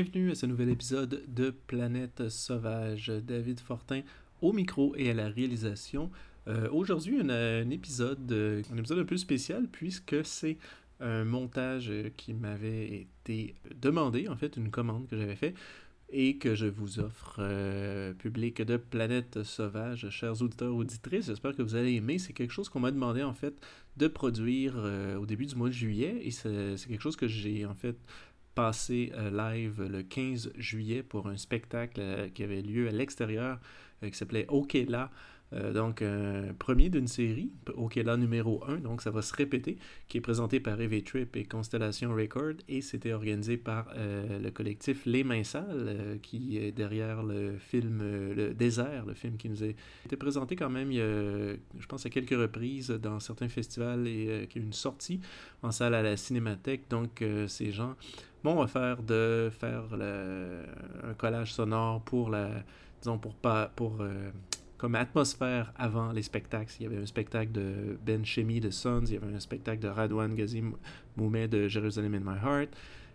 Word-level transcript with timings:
Bienvenue 0.00 0.30
à 0.30 0.36
ce 0.36 0.46
nouvel 0.46 0.68
épisode 0.68 1.24
de 1.26 1.50
Planète 1.50 2.28
Sauvage. 2.28 3.08
David 3.08 3.58
Fortin 3.58 4.02
au 4.40 4.52
micro 4.52 4.94
et 4.94 5.10
à 5.10 5.12
la 5.12 5.28
réalisation. 5.28 6.12
Euh, 6.46 6.68
aujourd'hui, 6.70 7.18
un, 7.20 7.68
épisode, 7.70 8.30
un 8.30 8.76
épisode 8.76 9.00
un 9.00 9.04
peu 9.04 9.16
spécial 9.16 9.66
puisque 9.66 10.24
c'est 10.24 10.56
un 11.00 11.24
montage 11.24 11.92
qui 12.16 12.32
m'avait 12.32 13.08
été 13.26 13.56
demandé, 13.74 14.28
en 14.28 14.36
fait, 14.36 14.56
une 14.56 14.70
commande 14.70 15.08
que 15.08 15.16
j'avais 15.16 15.34
faite 15.34 15.56
et 16.10 16.38
que 16.38 16.54
je 16.54 16.66
vous 16.66 17.00
offre, 17.00 17.36
euh, 17.38 18.14
public 18.14 18.62
de 18.62 18.76
Planète 18.76 19.42
Sauvage, 19.42 20.08
chers 20.10 20.40
auditeurs, 20.40 20.74
auditrices. 20.74 21.26
J'espère 21.26 21.54
que 21.54 21.62
vous 21.62 21.74
allez 21.74 21.94
aimer. 21.94 22.18
C'est 22.18 22.32
quelque 22.32 22.52
chose 22.52 22.68
qu'on 22.68 22.80
m'a 22.80 22.90
demandé, 22.90 23.22
en 23.22 23.34
fait, 23.34 23.54
de 23.96 24.08
produire 24.08 24.74
euh, 24.76 25.16
au 25.16 25.26
début 25.26 25.44
du 25.44 25.54
mois 25.54 25.68
de 25.68 25.74
juillet 25.74 26.20
et 26.22 26.30
c'est 26.30 26.76
quelque 26.88 27.02
chose 27.02 27.16
que 27.16 27.28
j'ai, 27.28 27.66
en 27.66 27.74
fait, 27.74 27.96
passé 28.58 29.12
euh, 29.14 29.30
live 29.30 29.84
le 29.84 30.02
15 30.02 30.50
juillet 30.56 31.04
pour 31.04 31.28
un 31.28 31.36
spectacle 31.36 32.00
euh, 32.00 32.28
qui 32.28 32.42
avait 32.42 32.60
lieu 32.60 32.88
à 32.88 32.90
l'extérieur 32.90 33.60
euh, 34.02 34.10
qui 34.10 34.18
s'appelait 34.18 34.46
OK 34.48 34.76
là. 34.88 35.12
Donc, 35.52 36.02
premier 36.58 36.90
d'une 36.90 37.08
série, 37.08 37.50
OK 37.74 37.96
là 37.96 38.16
numéro 38.16 38.62
1, 38.66 38.78
donc 38.78 39.02
ça 39.02 39.10
va 39.10 39.22
se 39.22 39.34
répéter, 39.34 39.78
qui 40.08 40.18
est 40.18 40.20
présenté 40.20 40.60
par 40.60 40.80
Heavy 40.80 41.02
Trip 41.02 41.36
et 41.36 41.44
Constellation 41.44 42.14
Record, 42.14 42.54
et 42.68 42.80
c'était 42.82 43.12
organisé 43.12 43.56
par 43.56 43.86
le 43.96 44.50
collectif 44.50 45.06
Les 45.06 45.24
Mains 45.24 45.44
Sales, 45.44 46.18
qui 46.22 46.58
est 46.58 46.72
derrière 46.72 47.22
le 47.22 47.56
film 47.58 48.00
Le 48.34 48.52
Désert, 48.52 49.06
le 49.06 49.14
film 49.14 49.36
qui 49.36 49.48
nous 49.48 49.62
a 49.62 49.68
été 50.04 50.16
présenté 50.18 50.54
quand 50.54 50.70
même, 50.70 50.92
je 50.92 51.86
pense, 51.88 52.04
à 52.04 52.10
quelques 52.10 52.38
reprises 52.38 52.90
dans 52.90 53.18
certains 53.18 53.48
festivals 53.48 54.06
et 54.06 54.46
qui 54.50 54.58
a 54.58 54.62
une 54.62 54.72
sortie 54.74 55.20
en 55.62 55.70
salle 55.70 55.94
à 55.94 56.02
la 56.02 56.16
Cinémathèque. 56.16 56.88
Donc, 56.90 57.24
ces 57.46 57.72
gens 57.72 57.96
va 58.54 58.66
faire 58.66 59.02
de 59.02 59.50
faire 59.58 59.84
un 61.04 61.14
collage 61.14 61.54
sonore 61.54 62.02
pour 62.02 62.30
la 62.30 62.64
disons 63.00 63.18
pour 63.18 63.34
pas 63.34 63.70
pour 63.76 64.00
euh, 64.00 64.30
comme 64.78 64.94
atmosphère 64.94 65.72
avant 65.76 66.12
les 66.12 66.22
spectacles. 66.22 66.72
Il 66.80 66.84
y 66.84 66.86
avait 66.86 67.02
un 67.02 67.06
spectacle 67.06 67.52
de 67.52 67.98
Ben 68.06 68.24
Shemi 68.24 68.60
de 68.60 68.70
Sons, 68.70 69.04
il 69.06 69.14
y 69.14 69.16
avait 69.16 69.34
un 69.34 69.40
spectacle 69.40 69.82
de 69.82 69.88
Radwan 69.88 70.34
Gazim 70.34 70.72
Moumet 71.16 71.48
de 71.48 71.68
Jerusalem 71.68 72.14
in 72.14 72.20
My 72.20 72.38
Heart 72.42 72.70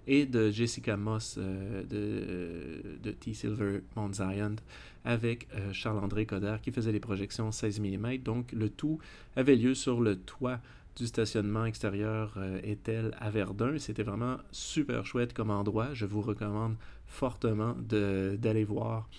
et 0.05 0.25
de 0.25 0.51
Jessica 0.51 0.97
Moss 0.97 1.35
euh, 1.37 1.83
de, 1.83 2.99
de 3.01 3.11
T. 3.11 3.33
Silver 3.33 3.81
Mount 3.95 4.13
Zion 4.13 4.57
avec 5.05 5.47
euh, 5.55 5.71
Charles-André 5.71 6.25
Coder 6.25 6.57
qui 6.61 6.71
faisait 6.71 6.91
les 6.91 6.99
projections 6.99 7.51
16 7.51 7.79
mm. 7.79 8.17
Donc 8.17 8.51
le 8.51 8.69
tout 8.69 8.99
avait 9.35 9.55
lieu 9.55 9.73
sur 9.73 10.01
le 10.01 10.17
toit 10.17 10.59
du 10.95 11.07
stationnement 11.07 11.65
extérieur 11.65 12.33
euh, 12.37 12.59
Etel 12.63 13.15
à 13.19 13.29
Verdun. 13.29 13.77
C'était 13.79 14.03
vraiment 14.03 14.37
super 14.51 15.05
chouette 15.05 15.33
comme 15.33 15.49
endroit. 15.49 15.93
Je 15.93 16.05
vous 16.05 16.21
recommande 16.21 16.75
fortement 17.07 17.75
d'aller 17.79 18.63
voir 18.63 19.09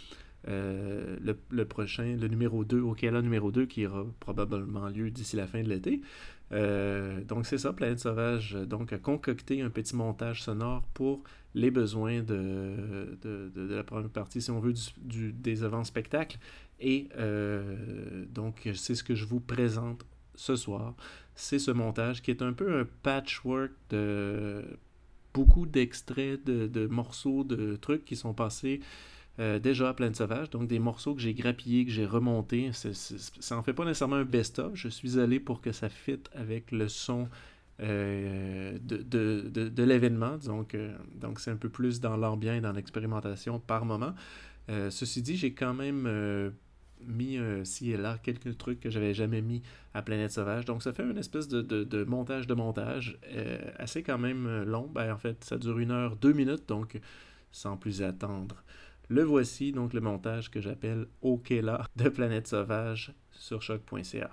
euh, 0.48 1.16
le, 1.50 1.64
prochain, 1.64 2.16
le 2.16 2.28
numéro 2.28 2.64
2, 2.64 2.80
au 2.80 2.94
là 3.02 3.22
numéro 3.22 3.50
2, 3.50 3.66
qui 3.66 3.86
aura 3.86 4.04
probablement 4.20 4.88
lieu 4.88 5.10
d'ici 5.10 5.36
la 5.36 5.46
fin 5.46 5.62
de 5.62 5.68
l'été. 5.68 6.00
Euh, 6.52 7.22
donc 7.24 7.46
c'est 7.46 7.58
ça, 7.58 7.72
Planète 7.72 8.00
Sauvage 8.00 8.52
donc, 8.52 8.92
a 8.92 8.98
concocté 8.98 9.62
un 9.62 9.70
petit 9.70 9.96
montage 9.96 10.42
sonore 10.42 10.82
pour 10.94 11.22
les 11.54 11.70
besoins 11.70 12.22
de, 12.22 13.16
de, 13.22 13.50
de, 13.54 13.74
la 13.74 13.84
première 13.84 14.10
partie, 14.10 14.42
si 14.42 14.50
on 14.50 14.60
veut, 14.60 14.74
du, 14.98 15.32
des 15.32 15.64
avant-spectacles. 15.64 16.38
Et 16.80 17.08
donc 18.30 18.68
c'est 18.74 18.94
ce 18.94 19.04
que 19.04 19.14
je 19.14 19.24
vous 19.24 19.40
présente 19.40 20.04
ce 20.34 20.56
soir 20.56 20.94
c'est 21.34 21.58
ce 21.58 21.70
montage 21.70 22.22
qui 22.22 22.30
est 22.30 22.42
un 22.42 22.52
peu 22.52 22.80
un 22.80 22.86
patchwork 23.02 23.72
de 23.90 24.64
beaucoup 25.32 25.66
d'extraits 25.66 26.44
de, 26.44 26.86
morceaux, 26.86 27.42
de 27.42 27.76
trucs 27.76 28.04
qui 28.04 28.16
sont 28.16 28.34
passés 28.34 28.80
euh, 29.40 29.58
déjà 29.58 29.88
à 29.88 29.94
Pleine 29.94 30.14
Sauvage, 30.14 30.48
donc 30.50 30.68
des 30.68 30.78
morceaux 30.78 31.12
que 31.12 31.20
j'ai 31.20 31.34
grappillés, 31.34 31.84
que 31.84 31.90
j'ai 31.90 32.06
remontés. 32.06 32.70
ça 32.72 33.56
en 33.58 33.64
fait 33.64 33.72
pas 33.72 33.84
nécessairement 33.84 34.16
un 34.16 34.24
best-of, 34.24 34.76
je 34.76 34.88
suis 34.88 35.18
allé 35.18 35.40
pour 35.40 35.60
que 35.60 35.72
ça 35.72 35.88
fitte 35.88 36.30
avec 36.34 36.70
le 36.70 36.86
son 36.86 37.28
euh, 37.80 38.78
de, 38.80 38.98
de, 38.98 39.68
de, 39.68 39.82
l'événement, 39.82 40.38
donc 40.38 40.76
euh, 40.76 40.96
donc 41.16 41.40
c'est 41.40 41.50
un 41.50 41.56
peu 41.56 41.68
plus 41.68 42.00
dans 42.00 42.16
l'ambiance 42.16 42.58
et 42.58 42.60
dans 42.60 42.70
l'expérimentation 42.70 43.58
par 43.58 43.84
moment. 43.84 44.14
ceci 44.68 45.20
dit, 45.20 45.36
j'ai 45.36 45.52
quand 45.52 45.74
même 45.74 46.52
mis 47.04 47.36
ci 47.64 47.90
et 47.90 47.96
là 47.96 48.18
quelques 48.22 48.56
trucs 48.56 48.78
que 48.78 48.88
j'avais 48.88 49.14
jamais 49.14 49.42
mis 49.42 49.62
à 49.94 50.02
Planète 50.02 50.30
Sauvage. 50.30 50.64
Donc 50.64 50.84
ça 50.84 50.92
fait 50.92 51.02
une 51.02 51.18
espèce 51.18 51.48
de, 51.48 51.60
de, 51.60 52.04
montage 52.04 52.46
de 52.46 52.54
montage 52.54 53.18
assez 53.78 54.04
quand 54.04 54.18
même 54.18 54.62
long. 54.62 54.88
Ben, 54.94 55.12
en 55.12 55.18
fait, 55.18 55.42
ça 55.42 55.58
dure 55.58 55.80
une 55.80 55.90
heure, 55.90 56.14
deux 56.14 56.32
minutes, 56.32 56.68
donc 56.68 57.00
sans 57.50 57.76
plus 57.76 58.00
attendre. 58.02 58.64
Le 59.08 59.22
voici, 59.22 59.72
donc 59.72 59.92
le 59.92 60.00
montage 60.00 60.50
que 60.50 60.62
j'appelle 60.62 61.06
OK 61.20 61.52
de 61.52 62.08
Planète 62.08 62.46
Sauvage 62.46 63.12
sur 63.32 63.60
choc.ca. 63.60 64.30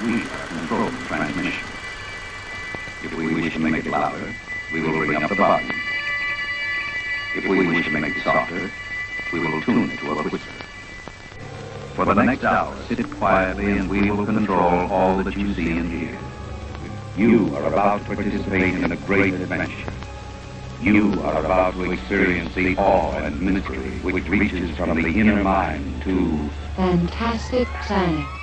We 0.00 0.22
control 0.48 0.90
the 0.90 1.04
transmission. 1.06 1.68
If 3.04 3.16
we 3.16 3.34
wish 3.34 3.52
to 3.54 3.60
make 3.60 3.84
it 3.84 3.90
louder, 3.90 4.34
we 4.72 4.80
will 4.80 4.92
bring 4.92 5.22
up 5.22 5.28
the 5.28 5.36
volume. 5.36 5.70
If 7.36 7.46
we 7.46 7.66
wish 7.66 7.86
to 7.86 7.92
make 7.92 8.16
it 8.16 8.22
softer, 8.24 8.70
we 9.32 9.40
will 9.40 9.60
tune 9.62 9.90
it 9.90 9.98
to 9.98 10.10
a 10.10 10.22
whisper. 10.22 10.50
For 11.94 12.04
the 12.04 12.14
next 12.14 12.44
hour, 12.44 12.76
sit 12.88 13.10
quietly 13.18 13.72
and 13.72 13.90
we 13.90 14.10
will 14.10 14.24
control 14.24 14.90
all 14.90 15.22
that 15.24 15.36
you 15.36 15.54
see 15.54 15.70
and 15.70 15.92
hear. 15.92 16.18
You 17.16 17.56
are 17.56 17.66
about 17.66 18.06
to 18.06 18.14
participate 18.14 18.74
in 18.74 18.92
a 18.92 18.96
great 18.96 19.34
adventure. 19.34 19.92
You 20.80 21.20
are 21.22 21.44
about 21.44 21.74
to 21.74 21.90
experience 21.90 22.54
the 22.54 22.76
awe 22.76 23.18
and 23.18 23.40
mystery 23.40 23.98
which 24.00 24.28
reaches 24.28 24.76
from 24.76 25.02
the 25.02 25.08
inner 25.08 25.42
mind 25.42 26.02
to 26.02 26.50
Fantastic 26.76 27.66
Planet. 27.82 28.37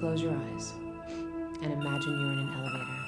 Close 0.00 0.22
your 0.22 0.36
eyes 0.36 0.74
and 1.62 1.72
imagine 1.72 2.20
you're 2.20 2.32
in 2.32 2.38
an 2.38 2.52
elevator. 2.58 3.04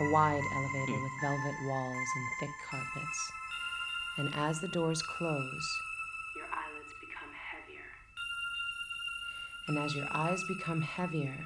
A 0.00 0.12
wide 0.12 0.42
elevator 0.54 1.02
with 1.02 1.12
velvet 1.20 1.54
walls 1.64 2.08
and 2.16 2.26
thick 2.38 2.50
carpets. 2.70 3.32
And 4.18 4.34
as 4.34 4.60
the 4.60 4.68
doors 4.68 5.02
close, 5.02 5.80
your 6.36 6.46
eyelids 6.46 6.92
become 7.00 7.30
heavier. 7.50 7.86
And 9.68 9.78
as 9.78 9.94
your 9.94 10.06
eyes 10.12 10.42
become 10.44 10.82
heavier 10.82 11.38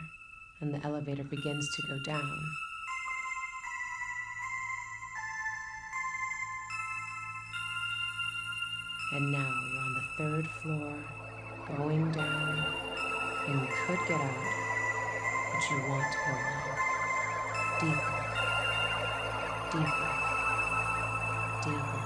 and 0.60 0.75
the 0.75 0.84
elevator 0.84 1.25
begins 1.25 1.69
to 1.76 1.82
go 1.88 1.98
down, 2.05 2.38
and 9.14 9.32
now 9.32 9.55
you're 9.70 9.82
on 9.82 9.94
the 9.94 10.02
third 10.19 10.46
floor, 10.62 10.94
going 11.76 12.10
down, 12.12 12.92
and 13.47 13.61
you 13.61 13.69
could 13.87 13.99
get 14.06 14.21
out, 14.21 14.55
but 15.53 15.71
you 15.71 15.77
want 15.89 16.12
to 16.12 16.19
go 16.27 16.33
on. 16.33 16.79
Deeper, 17.81 18.15
deeper, 19.73 20.11
deeper. 21.65 22.01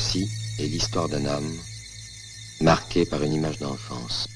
Ceci 0.00 0.30
est 0.58 0.66
l'histoire 0.66 1.10
d'un 1.10 1.26
homme 1.26 1.58
marqué 2.62 3.04
par 3.04 3.22
une 3.22 3.34
image 3.34 3.58
d'enfance. 3.58 4.26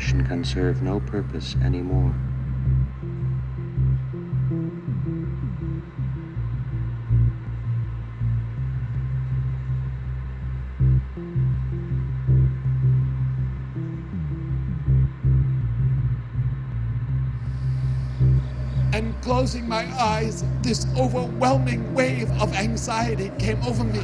Can 0.00 0.42
serve 0.42 0.80
no 0.80 0.98
purpose 0.98 1.56
anymore. 1.62 2.14
And 18.94 19.14
closing 19.20 19.68
my 19.68 19.84
eyes, 20.00 20.44
this 20.62 20.86
overwhelming 20.96 21.92
wave 21.92 22.30
of 22.40 22.54
anxiety 22.54 23.30
came 23.38 23.62
over 23.64 23.84
me. 23.84 24.00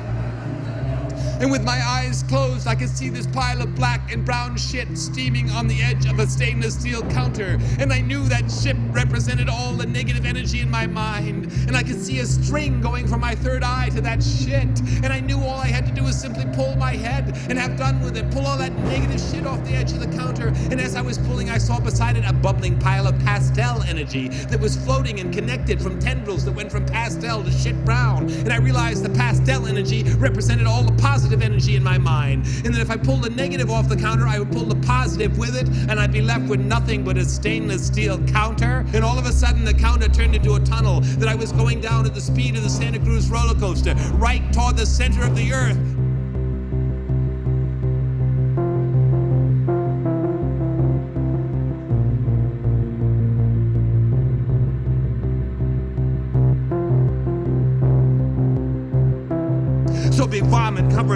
And 1.38 1.50
with 1.50 1.64
my 1.64 1.80
eyes 1.86 2.22
closed, 2.22 2.66
I 2.66 2.74
could 2.74 2.88
see 2.88 3.10
this 3.10 3.26
pile 3.26 3.60
of 3.60 3.74
black 3.74 4.10
and 4.10 4.24
brown 4.24 4.56
shit 4.56 4.96
steaming 4.96 5.50
on 5.50 5.66
the 5.66 5.82
edge 5.82 6.06
of 6.06 6.18
a 6.18 6.26
stainless 6.26 6.74
steel 6.74 7.02
counter. 7.10 7.58
And 7.78 7.92
I 7.92 8.00
knew 8.00 8.24
that 8.28 8.50
shit 8.50 8.76
represented 8.90 9.48
all 9.48 9.74
the 9.74 9.84
negative 9.86 10.24
energy 10.24 10.60
in 10.60 10.70
my 10.70 10.86
mind. 10.86 11.52
And 11.68 11.76
I 11.76 11.82
could 11.82 12.00
see 12.00 12.20
a 12.20 12.26
string 12.26 12.80
going 12.80 13.06
from 13.06 13.20
my 13.20 13.34
third 13.34 13.62
eye 13.62 13.90
to 13.90 14.00
that 14.00 14.22
shit. 14.22 14.80
And 15.04 15.12
I 15.12 15.20
knew 15.20 15.38
all 15.38 15.60
I 15.60 15.66
had 15.66 15.84
to 15.86 15.92
do 15.92 16.04
was 16.04 16.18
simply 16.18 16.46
pull 16.54 16.74
my 16.76 16.92
head 16.94 17.36
and 17.50 17.58
have 17.58 17.76
done 17.76 18.00
with 18.00 18.16
it. 18.16 18.30
Pull 18.30 18.46
all 18.46 18.56
that 18.56 18.72
negative 18.84 19.20
shit 19.20 19.46
off 19.46 19.62
the 19.64 19.72
edge 19.72 19.92
of 19.92 20.00
the 20.00 20.16
counter. 20.16 20.48
And 20.70 20.80
as 20.80 20.96
I 20.96 21.02
was 21.02 21.18
pulling, 21.18 21.50
I 21.50 21.58
saw 21.58 21.78
beside 21.78 22.16
it 22.16 22.24
a 22.26 22.32
bubbling 22.32 22.78
pile 22.78 23.06
of 23.06 23.18
pastel 23.20 23.82
energy 23.82 24.28
that 24.28 24.58
was 24.58 24.76
floating 24.76 25.20
and 25.20 25.34
connected 25.34 25.82
from 25.82 25.98
tendrils 25.98 26.46
that 26.46 26.52
went 26.52 26.72
from 26.72 26.86
pastel 26.86 27.44
to 27.44 27.50
shit 27.50 27.84
brown. 27.84 28.30
And 28.30 28.52
I 28.52 28.56
realized 28.56 29.04
the 29.04 29.10
pastel 29.10 29.66
energy 29.66 30.02
represented 30.14 30.66
all 30.66 30.82
the 30.82 30.96
positive 31.02 31.25
energy 31.32 31.76
in 31.76 31.82
my 31.82 31.98
mind. 31.98 32.44
And 32.64 32.74
that 32.74 32.80
if 32.80 32.90
I 32.90 32.96
pulled 32.96 33.22
the 33.22 33.30
negative 33.30 33.70
off 33.70 33.88
the 33.88 33.96
counter, 33.96 34.26
I 34.26 34.38
would 34.38 34.52
pull 34.52 34.64
the 34.64 34.76
positive 34.86 35.38
with 35.38 35.56
it, 35.56 35.68
and 35.88 35.98
I'd 35.98 36.12
be 36.12 36.22
left 36.22 36.48
with 36.48 36.60
nothing 36.60 37.04
but 37.04 37.16
a 37.16 37.24
stainless 37.24 37.86
steel 37.86 38.18
counter. 38.26 38.84
And 38.92 39.04
all 39.04 39.18
of 39.18 39.26
a 39.26 39.32
sudden, 39.32 39.64
the 39.64 39.74
counter 39.74 40.08
turned 40.08 40.34
into 40.34 40.54
a 40.54 40.60
tunnel 40.60 41.00
that 41.18 41.28
I 41.28 41.34
was 41.34 41.52
going 41.52 41.80
down 41.80 42.06
at 42.06 42.14
the 42.14 42.20
speed 42.20 42.56
of 42.56 42.62
the 42.62 42.70
Santa 42.70 42.98
Cruz 42.98 43.30
roller 43.30 43.54
coaster, 43.54 43.94
right 44.14 44.42
toward 44.52 44.76
the 44.76 44.86
center 44.86 45.24
of 45.24 45.34
the 45.36 45.52
earth. 45.52 45.95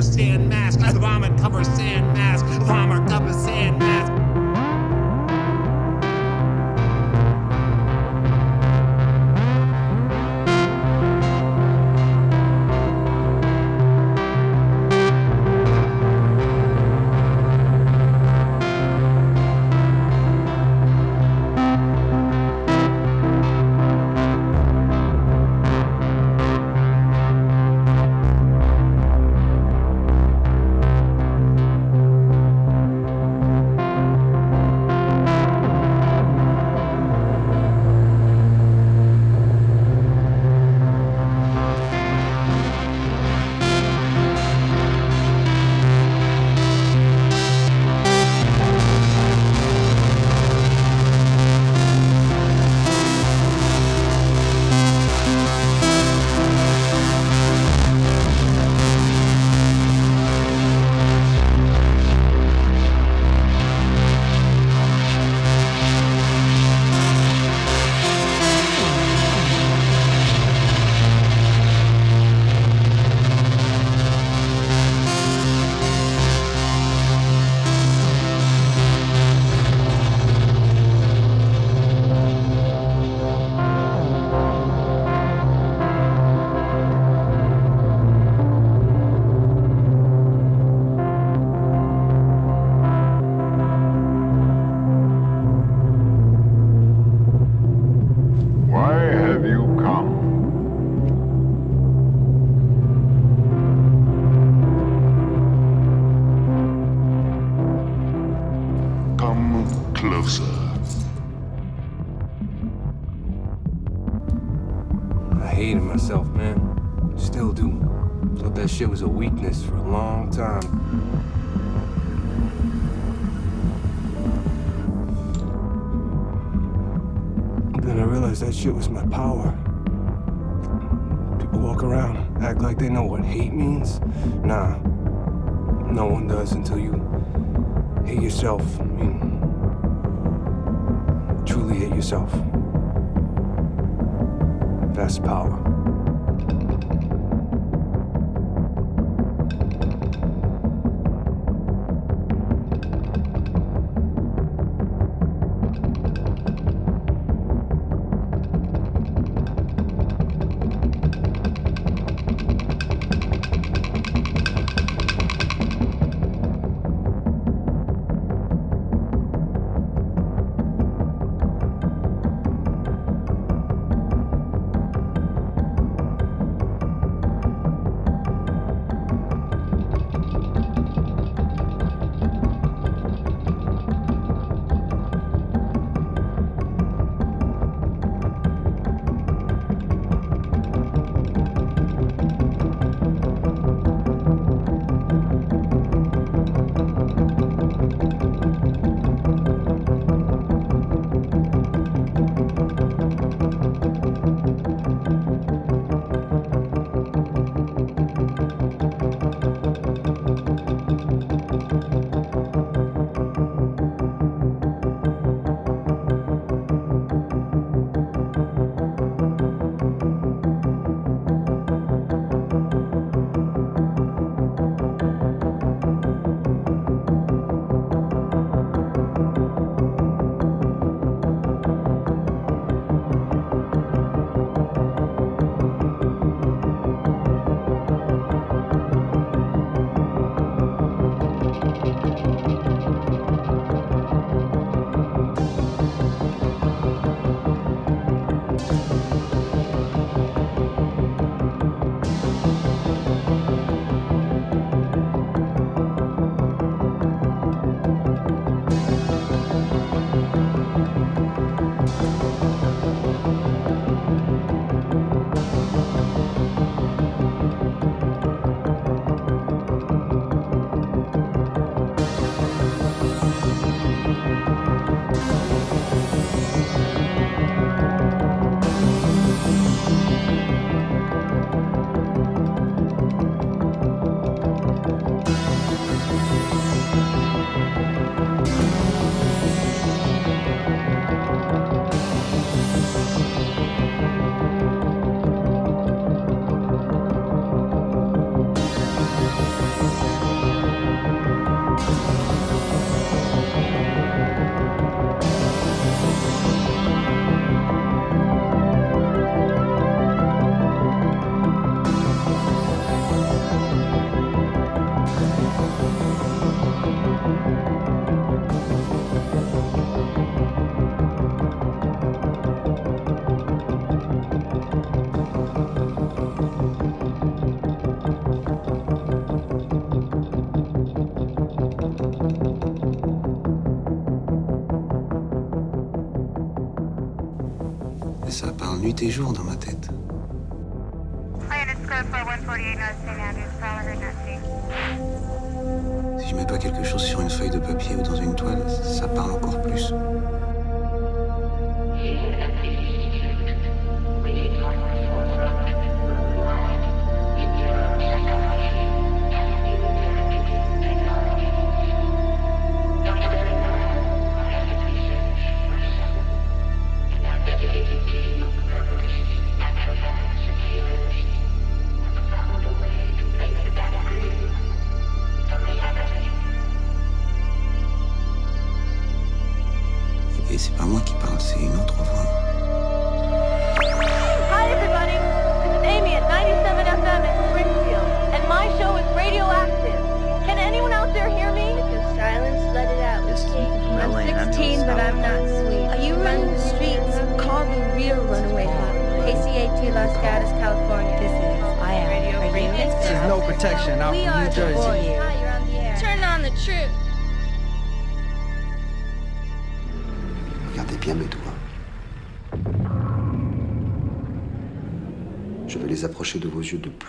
Covers 0.00 0.14
sand 0.16 0.49
mask, 0.49 0.80
vomit 0.97 1.38
covers 1.38 1.66
sand 1.69 2.07
mask, 2.14 2.47
vomit 2.62 3.07
covers 3.07 3.29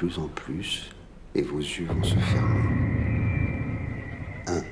plus 0.02 0.18
en 0.18 0.28
plus 0.30 0.90
et 1.36 1.44
vos 1.44 1.60
yeux 1.60 1.86
vont 1.86 2.04
se 2.04 2.16
fermer. 2.16 2.72
Un, 4.48 4.64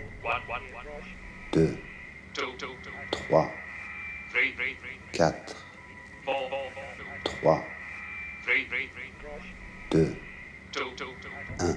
deux, 1.53 1.77
trois, 3.11 3.51
quatre, 5.13 5.67
trois, 7.23 7.63
deux, 9.91 10.15
un. 11.59 11.75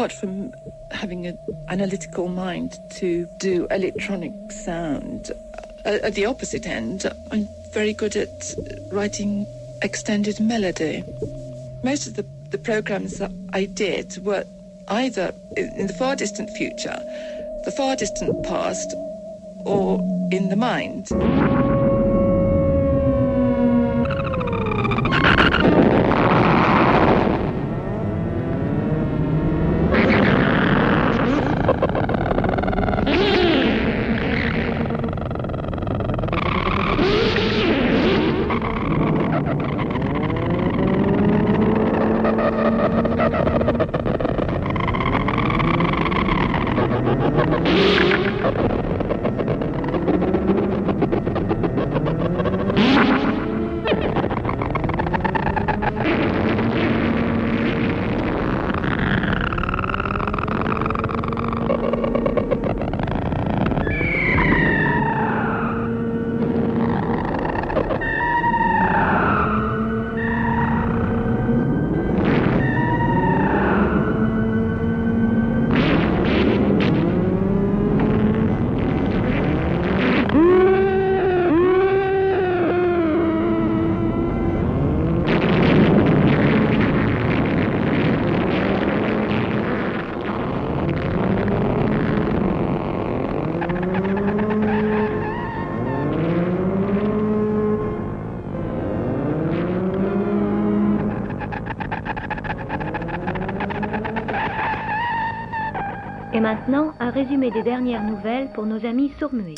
apart 0.00 0.12
from 0.12 0.50
having 0.92 1.26
an 1.26 1.36
analytical 1.68 2.26
mind 2.26 2.78
to 2.88 3.28
do 3.38 3.66
electronic 3.70 4.32
sound, 4.50 5.30
uh, 5.84 5.98
at 6.02 6.14
the 6.14 6.24
opposite 6.24 6.66
end, 6.66 7.04
I'm 7.30 7.46
very 7.74 7.92
good 7.92 8.16
at 8.16 8.54
writing 8.90 9.46
extended 9.82 10.40
melody. 10.40 11.04
Most 11.84 12.06
of 12.06 12.16
the, 12.16 12.24
the 12.48 12.56
programs 12.56 13.18
that 13.18 13.30
I 13.52 13.66
did 13.66 14.24
were 14.24 14.44
either 14.88 15.34
in 15.58 15.86
the 15.86 15.92
far 15.92 16.16
distant 16.16 16.48
future, 16.56 16.98
the 17.66 17.74
far 17.76 17.94
distant 17.94 18.42
past, 18.46 18.94
or 19.66 19.98
in 20.32 20.48
the 20.48 20.56
mind. 20.56 21.08
Maintenant, 106.40 106.94
un 107.00 107.10
résumé 107.10 107.50
des 107.50 107.62
dernières 107.62 108.02
nouvelles 108.02 108.48
pour 108.54 108.64
nos 108.64 108.86
amis 108.86 109.12
sourds-muets. 109.18 109.56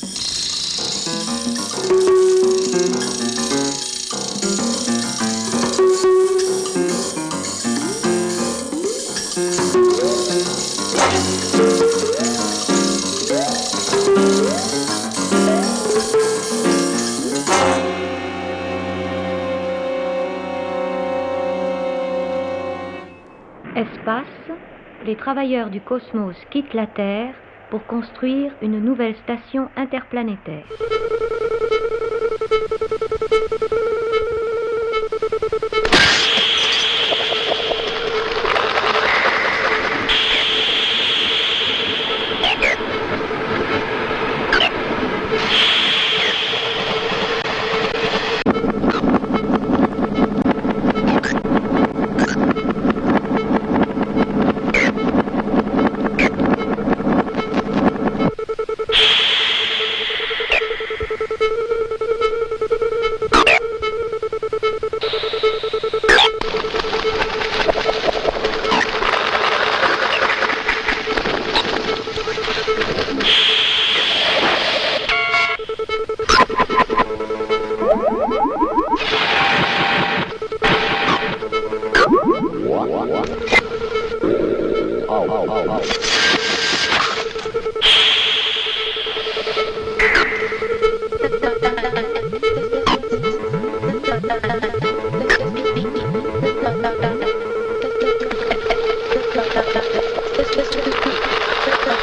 travailleurs 25.23 25.71
du 25.71 25.81
cosmos 25.81 26.35
quittent 26.51 26.75
la 26.75 26.89
Terre 26.89 27.33
pour 27.71 27.87
construire 27.87 28.51
une 28.61 28.81
nouvelle 28.81 29.15
station 29.15 29.69
interplanétaire. 29.77 30.65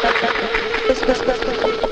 Gracias. 0.01 1.88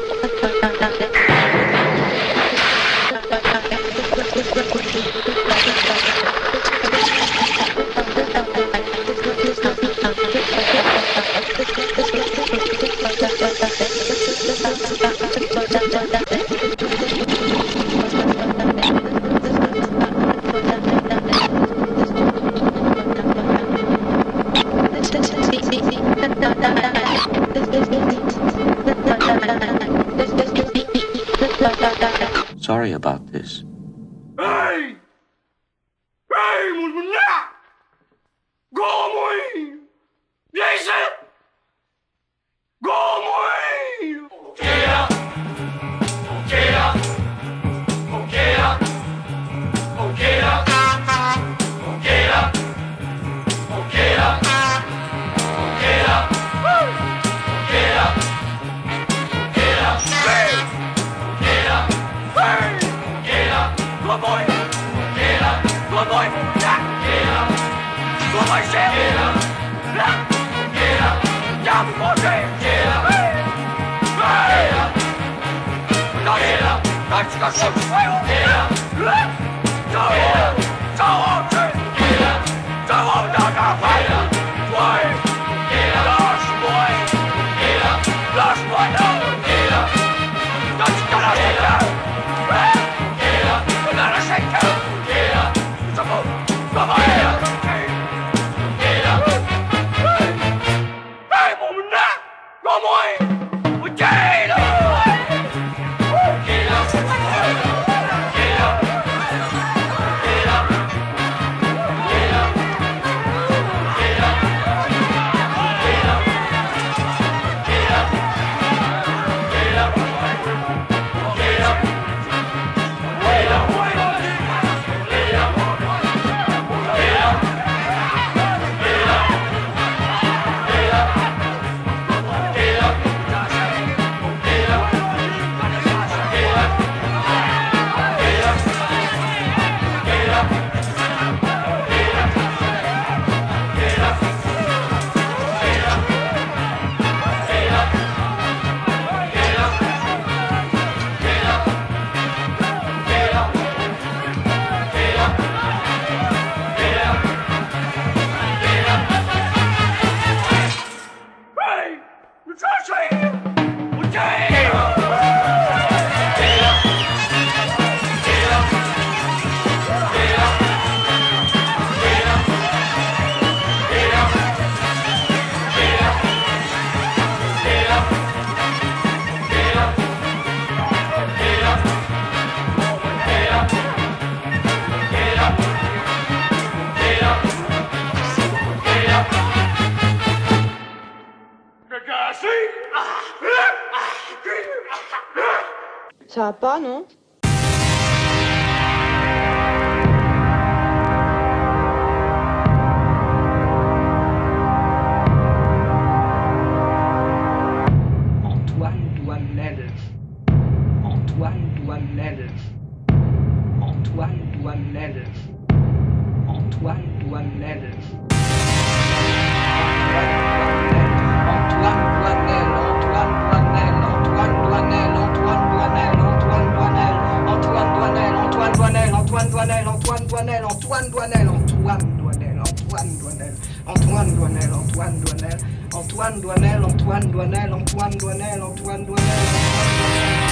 Antoine 236.17 236.41
Douanel, 236.41 236.83
Antoine 236.83 237.31
Douanel, 237.31 237.73
Antoine 237.73 238.17
Douanel, 238.17 238.61
Antoine 238.63 239.05
Douanel, 239.05 240.46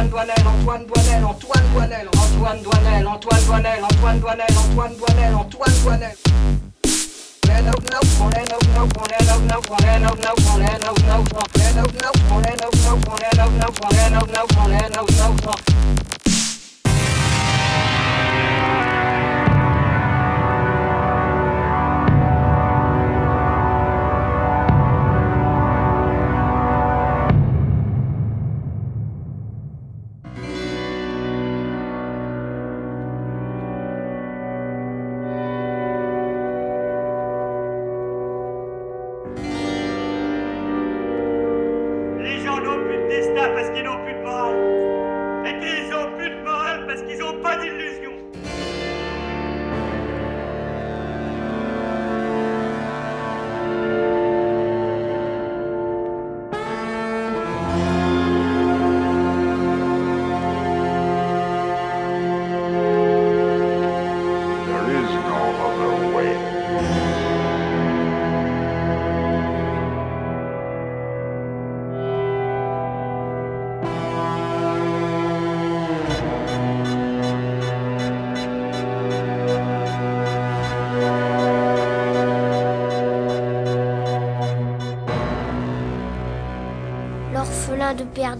Antoine 0.00 0.08
Douanel, 0.08 0.46
Antoine 0.46 0.86
Douanel, 0.86 1.26
Antoine 1.26 1.66
Douanel, 1.74 2.08
Antoine 2.16 2.62
Douanel, 2.62 3.06
Antoine 3.06 3.44
Douanel, 3.44 3.84
Antoine 3.84 4.20
Douanel, 4.20 4.54
Antoine 4.54 4.96
Douanel, 4.96 5.34
Antoine 5.34 5.74
Douanel. 5.76 5.80
Antoine 5.80 5.80
Douanel. 5.82 6.30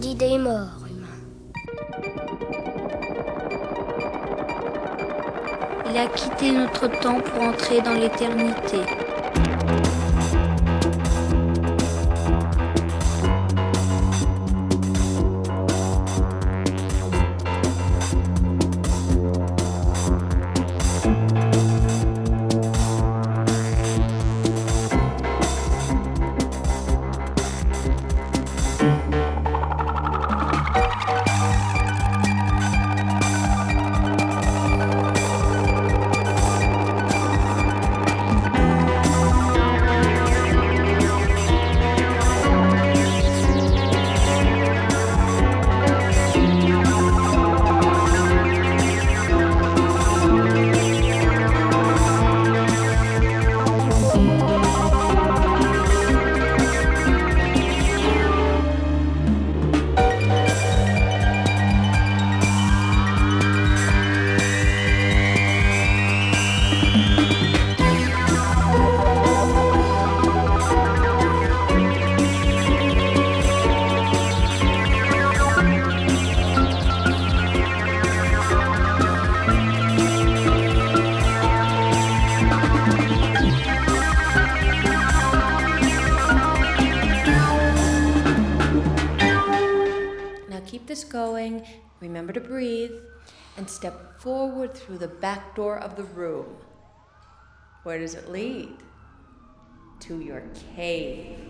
L'orphelin 0.01 0.13
de 0.13 0.17
Perdide 0.17 0.21
est 0.23 0.37
mort. 0.37 0.67
Il 5.89 5.97
a 5.97 6.07
quitté 6.07 6.51
notre 6.51 6.87
temps 6.99 7.19
pour 7.19 7.43
entrer 7.43 7.81
dans 7.81 7.93
l'éternité. 7.93 8.79
Remember 92.21 92.39
to 92.39 92.47
breathe 92.47 92.91
and 93.57 93.67
step 93.67 94.21
forward 94.21 94.75
through 94.75 94.99
the 94.99 95.07
back 95.07 95.55
door 95.55 95.79
of 95.79 95.95
the 95.95 96.03
room. 96.03 96.55
Where 97.81 97.97
does 97.97 98.13
it 98.13 98.29
lead? 98.29 98.77
To 100.01 100.19
your 100.19 100.43
cave. 100.75 101.40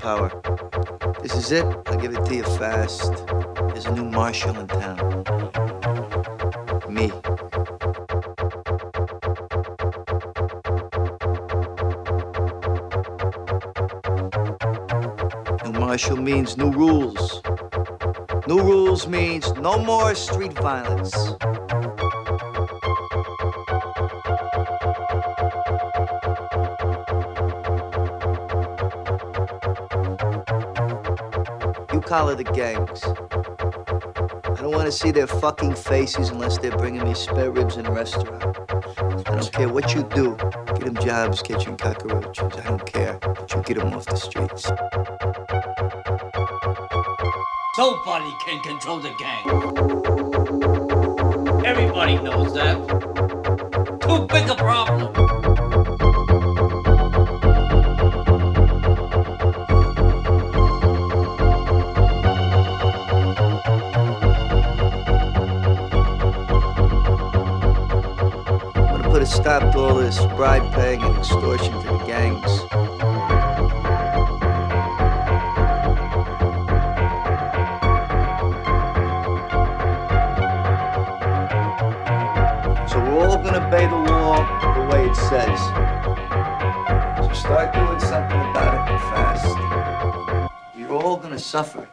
Power. 0.00 0.30
This 1.22 1.34
is 1.34 1.52
it. 1.52 1.64
I'll 1.86 1.96
give 1.96 2.12
it 2.14 2.24
to 2.24 2.34
you 2.34 2.42
fast. 2.42 3.12
There's 3.68 3.86
a 3.86 3.92
new 3.92 4.04
marshal 4.04 4.58
in 4.58 4.66
town. 4.66 5.24
Me. 6.88 7.12
New 15.64 15.78
marshal 15.80 16.16
means 16.16 16.56
new 16.56 16.70
rules. 16.70 17.42
New 18.46 18.60
rules 18.60 19.06
means 19.06 19.52
no 19.54 19.78
more 19.78 20.14
street 20.14 20.52
violence. 20.54 21.14
You 32.24 32.30
collar 32.30 32.36
the 32.36 32.44
gangs. 32.44 33.04
I 33.04 34.62
don't 34.62 34.72
want 34.72 34.86
to 34.86 34.92
see 34.92 35.10
their 35.10 35.26
fucking 35.26 35.74
faces 35.74 36.30
unless 36.30 36.56
they're 36.56 36.74
bringing 36.74 37.04
me 37.04 37.12
spare 37.12 37.50
ribs 37.50 37.76
in 37.76 37.84
a 37.84 37.90
restaurant. 37.90 38.56
I 38.96 39.22
don't 39.24 39.52
care 39.52 39.68
what 39.68 39.94
you 39.94 40.04
do. 40.04 40.34
Get 40.68 40.86
them 40.86 40.96
jobs 41.04 41.42
catching 41.42 41.76
cockroaches. 41.76 42.56
I 42.56 42.62
don't 42.62 42.86
care. 42.86 43.18
But 43.20 43.52
you 43.52 43.62
get 43.64 43.76
them 43.76 43.92
off 43.92 44.06
the 44.06 44.16
streets. 44.16 44.70
Nobody 47.76 48.32
can 48.46 48.62
control 48.62 49.00
the 49.00 49.12
gang. 49.20 49.44
Everybody 51.66 52.16
knows 52.22 52.54
that. 52.54 52.78
Too 54.00 54.26
big 54.28 54.48
a 54.48 54.54
problem. 54.54 55.43
I'm 69.14 69.20
gonna 69.20 69.30
put 69.30 69.36
a 69.36 69.42
stop 69.42 69.72
to 69.72 69.78
all 69.78 69.94
this 69.94 70.18
bribe 70.34 70.72
paying 70.72 71.00
and 71.00 71.16
extortion 71.16 71.72
for 71.82 71.98
the 71.98 72.04
gangs. 72.04 72.50
So 82.90 82.98
we're 82.98 83.20
all 83.20 83.36
gonna 83.36 83.64
obey 83.64 83.86
the 83.86 83.94
law 83.94 84.34
the 84.74 84.82
way 84.92 85.06
it 85.06 85.14
says. 85.14 85.60
So 87.24 87.32
start 87.34 87.72
doing 87.72 88.00
something 88.00 88.40
about 88.50 88.90
it 88.90 88.98
fast. 89.12 90.50
You're 90.76 90.90
all 90.90 91.18
gonna 91.18 91.38
suffer. 91.38 91.86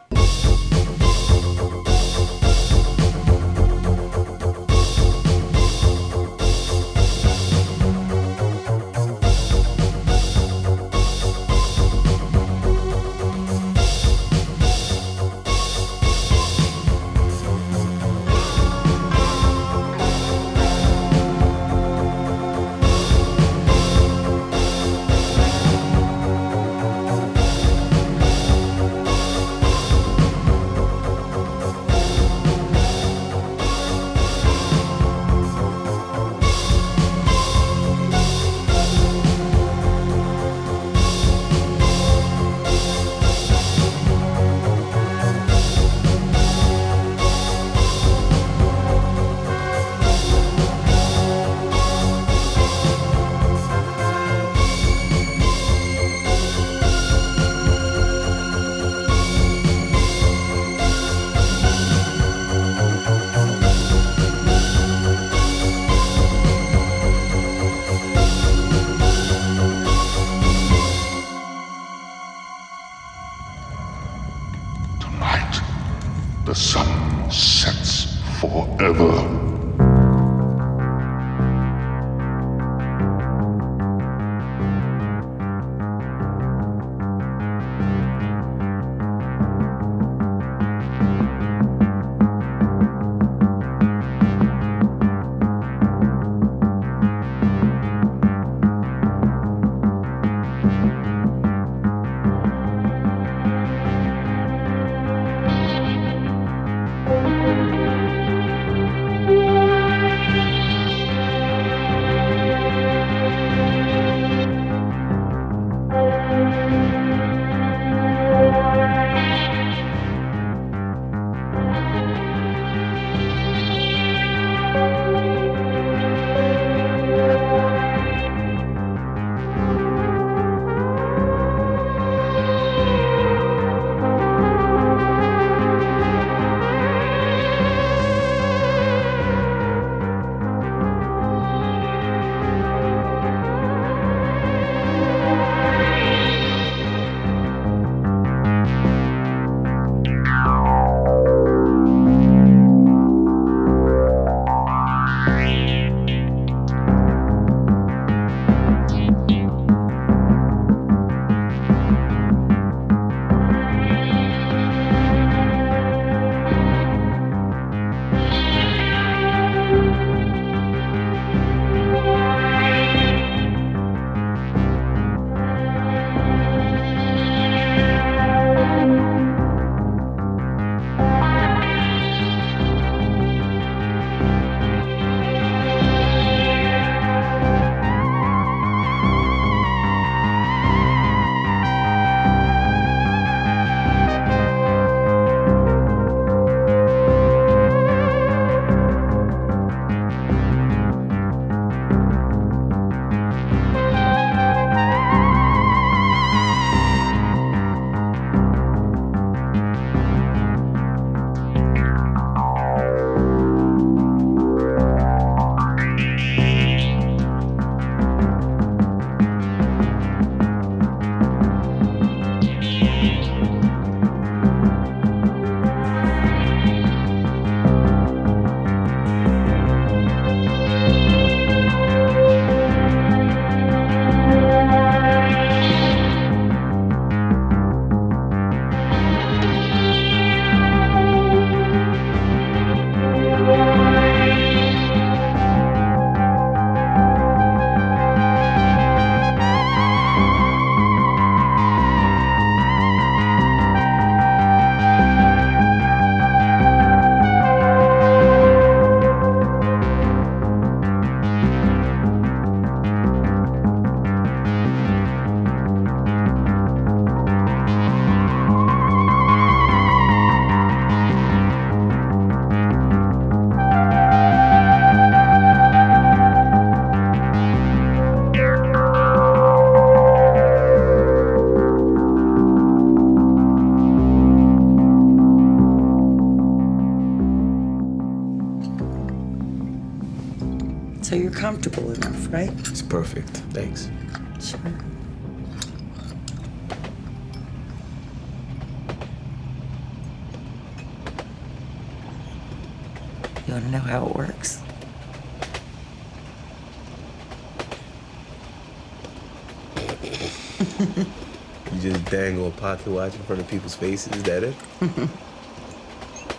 Pocket 312.62 312.86
watch 312.86 313.12
in 313.16 313.22
front 313.24 313.42
of 313.42 313.48
people's 313.48 313.74
faces. 313.74 314.12
Is 314.14 314.22
that 314.22 314.44
it? 314.44 314.54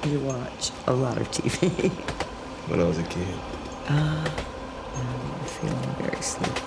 You 0.06 0.20
watch 0.20 0.72
a 0.88 0.94
lot 0.94 1.18
of 1.18 1.32
TV. 1.32 1.90
When 2.68 2.82
I 2.82 2.84
was 2.84 2.98
a 2.98 3.04
kid. 3.04 3.36
Ah, 3.88 4.24
now 4.96 5.14
you're 5.38 5.48
feeling 5.48 5.96
very 6.00 6.22
sleepy. 6.22 6.62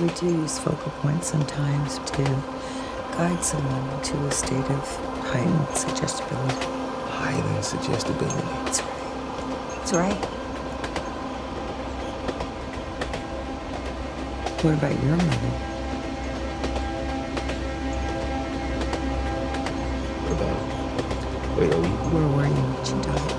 we 0.00 0.08
do 0.14 0.26
use 0.42 0.58
focal 0.58 0.90
points 1.02 1.28
sometimes 1.28 1.98
to 2.10 2.24
guide 3.16 3.44
someone 3.44 4.02
to 4.02 4.16
a 4.26 4.32
state 4.32 4.68
of 4.78 4.96
heightened 5.30 5.76
suggestibility. 5.76 6.66
Heightened 7.06 7.64
suggestibility. 7.64 8.48
That's 8.64 8.82
right. 8.82 9.00
That's 9.70 9.92
right. 9.94 10.24
What 14.64 14.74
about 14.74 15.02
your 15.04 15.16
mother? 15.16 15.67
About? 20.40 21.58
Wait, 21.58 21.72
are 21.72 21.80
we? 21.80 21.88
Were 22.36 22.46
you 22.46 22.54
when 22.54 23.37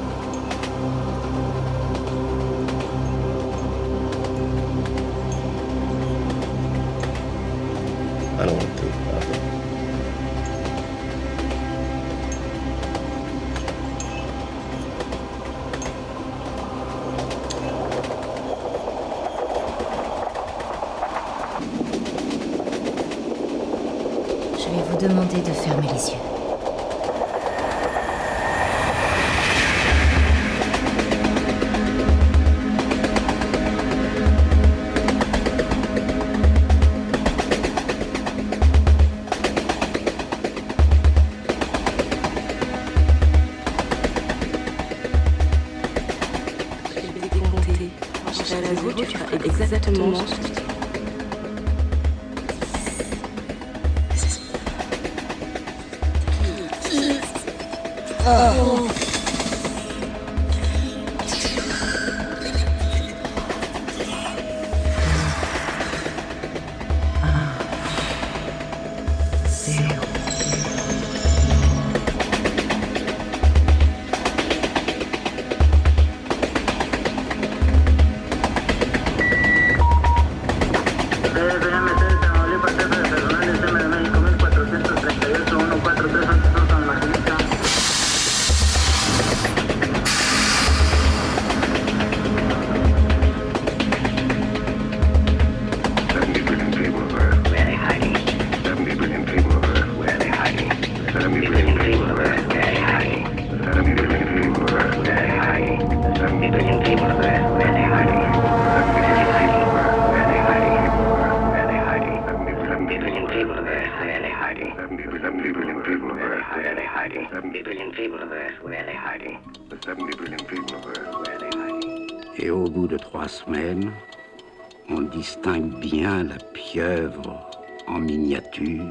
distingue 125.19 125.77
bien 125.81 126.23
la 126.23 126.37
pieuvre 126.53 127.49
en 127.87 127.99
miniature 127.99 128.89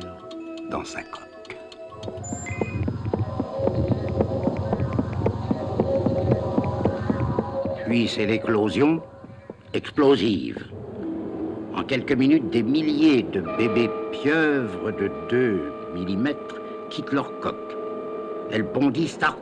dans 0.70 0.84
sa 0.84 1.00
coque. 1.00 1.56
Puis 7.86 8.08
c'est 8.08 8.26
l'éclosion 8.26 9.00
explosive. 9.72 10.66
En 11.74 11.82
quelques 11.82 12.12
minutes, 12.12 12.50
des 12.50 12.62
milliers 12.62 13.22
de 13.22 13.40
bébés 13.56 13.90
pieuvres 14.12 14.92
de 14.92 15.10
2 15.30 15.72
mm 15.94 16.28
quittent 16.90 17.12
leur 17.12 17.40
coque. 17.40 17.74
Elles 18.50 18.70
bondissent 18.70 19.22
à. 19.22 19.34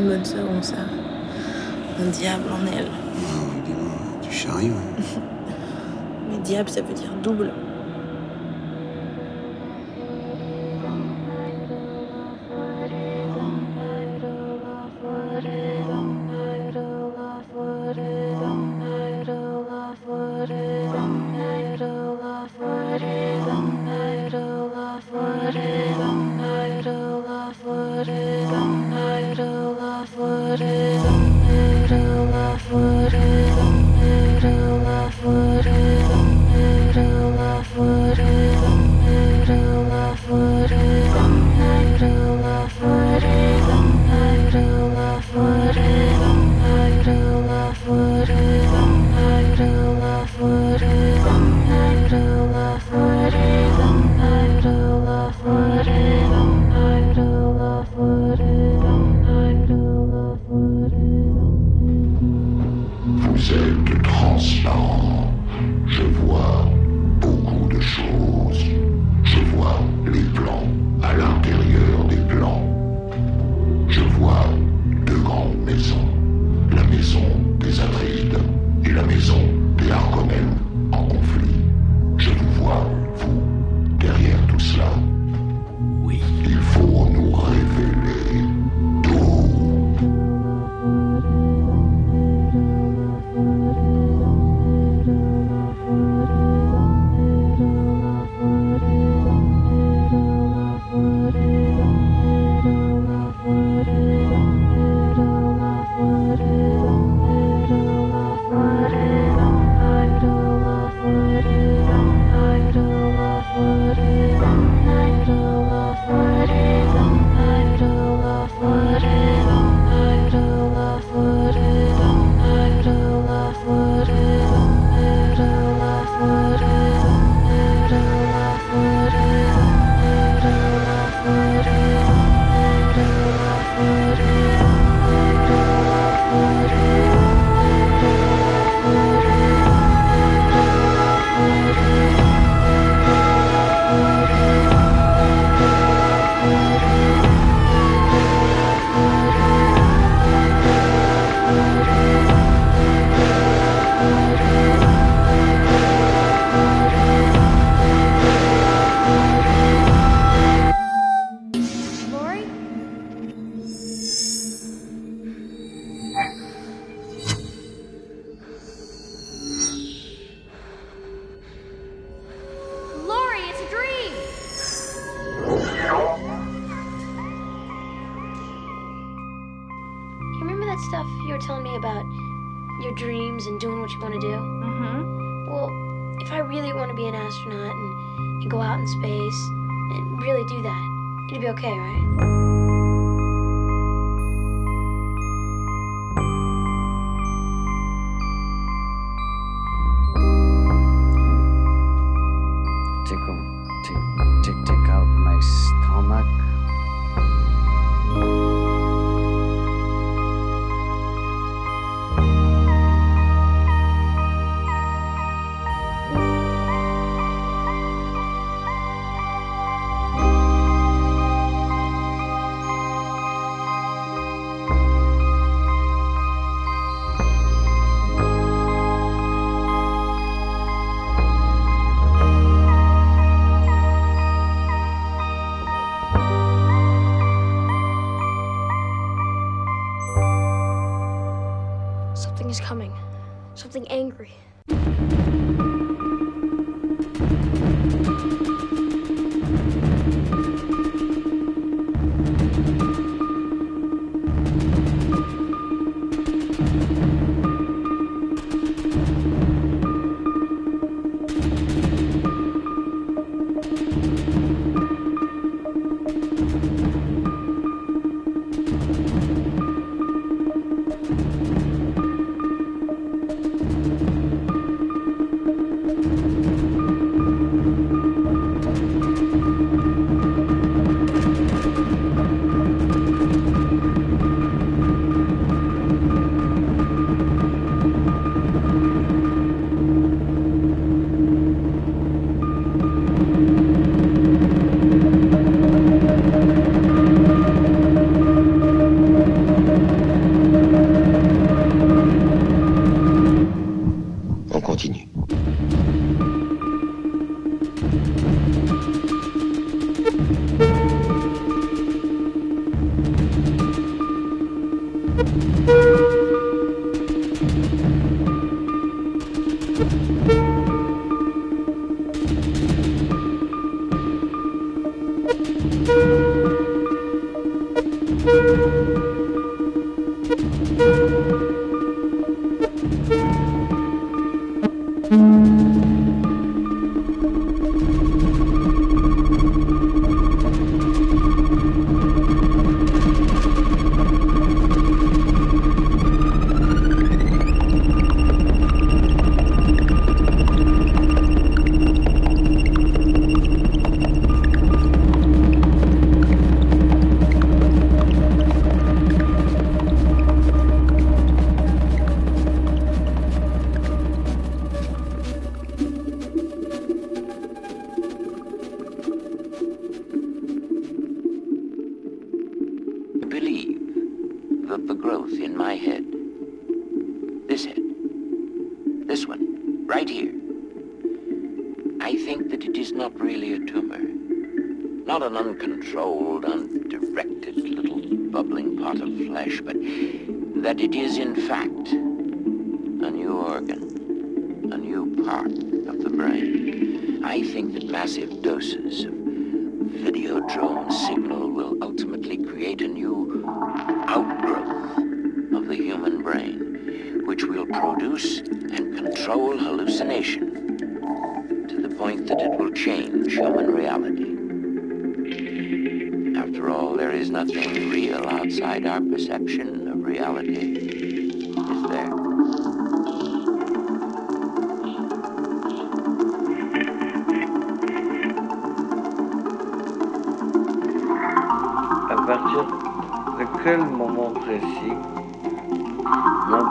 certaines 0.00 0.08
bonnes 0.08 0.24
sœurs 0.24 0.64
ça. 0.64 0.76
Un 2.00 2.06
diable 2.10 2.44
en 2.50 2.66
elle. 2.76 2.86
Ah, 2.88 4.22
tu 4.22 4.32
charries, 4.32 4.70
ouais. 4.70 5.04
Mais 6.30 6.38
diable, 6.38 6.68
ça 6.68 6.80
veut 6.80 6.94
dire 6.94 7.10
double. 7.22 7.50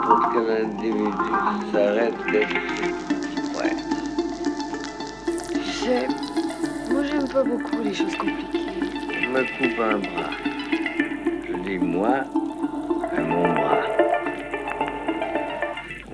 N'importe 0.00 0.32
quel 0.32 0.50
individu 0.64 1.10
s'arrête 1.72 2.14
d'être 2.32 2.54
ouais. 3.56 3.76
Sais, 5.64 6.06
moi 6.92 7.02
j'aime 7.04 7.28
pas 7.28 7.44
beaucoup 7.44 7.82
les 7.82 7.94
choses 7.94 8.14
compliquées. 8.16 8.66
On 9.26 9.32
me 9.32 9.42
coupe 9.58 9.80
un 9.80 9.98
bras. 9.98 10.30
Je 11.48 11.56
dis 11.68 11.78
moi 11.78 12.16
et 13.16 13.20
mon 13.20 13.42
bras. 13.52 13.82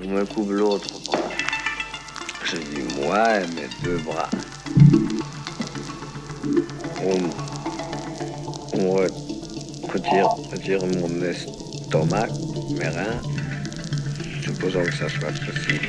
On 0.03 0.09
me 0.09 0.25
coupe 0.25 0.51
l'autre 0.51 0.89
bras. 1.07 1.19
Je 2.45 2.57
dis 2.57 2.83
moi 3.01 3.39
et 3.41 3.47
mes 3.55 3.69
deux 3.83 3.99
bras. 3.99 4.29
On, 7.05 8.79
on 8.79 8.97
re- 8.97 9.93
retire, 9.93 10.29
retire 10.53 10.81
mon 10.87 11.23
estomac, 11.23 12.29
mes 12.79 12.89
reins, 12.89 13.21
supposons 14.47 14.85
que 14.85 14.95
ça 14.95 15.09
soit 15.09 15.33
possible. 15.33 15.89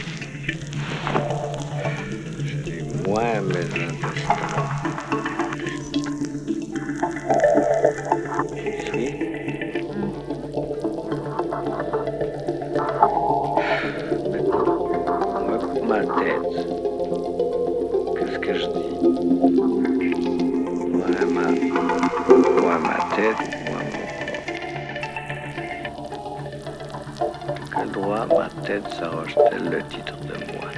Je 2.44 2.56
dis 2.64 2.82
moi 3.06 3.22
mes 3.42 3.60
intestins. 3.60 4.87
Tête 28.68 28.88
s'arroge-t-elle 29.00 29.70
le 29.70 29.82
titre 29.88 30.18
de 30.26 30.36
moi 30.52 30.70